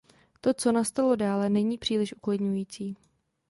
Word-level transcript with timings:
To, 0.41 0.53
co 0.53 0.71
nastalo 0.71 1.15
dále, 1.15 1.49
není 1.49 1.77
příliš 1.77 2.13
uklidňující. 2.13 2.97